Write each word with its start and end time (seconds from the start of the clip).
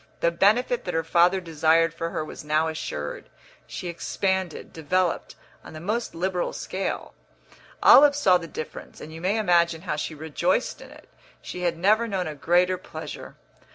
The 0.21 0.31
benefit 0.31 0.83
that 0.85 0.95
her 0.95 1.03
father 1.03 1.39
desired 1.39 1.93
for 1.93 2.09
her 2.09 2.25
was 2.25 2.43
now 2.43 2.67
assured; 2.67 3.29
she 3.67 3.87
expanded, 3.87 4.73
developed, 4.73 5.35
on 5.63 5.73
the 5.73 5.79
most 5.79 6.15
liberal 6.15 6.53
scale. 6.53 7.13
Olive 7.83 8.15
saw 8.15 8.39
the 8.39 8.47
difference, 8.47 8.99
and 8.99 9.13
you 9.13 9.21
may 9.21 9.37
imagine 9.37 9.81
how 9.83 9.97
she 9.97 10.15
rejoiced 10.15 10.81
in 10.81 10.89
it; 10.89 11.07
she 11.39 11.61
had 11.61 11.77
never 11.77 12.07
known 12.07 12.25
a 12.25 12.33
greater 12.33 12.79
pleasure. 12.79 13.35